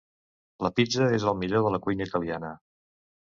La 0.67 0.71
pizza 0.79 1.09
és 1.17 1.27
el 1.33 1.37
millor 1.43 1.63
de 1.67 1.73
la 1.75 1.81
cuina 1.85 2.09
italiana. 2.11 2.53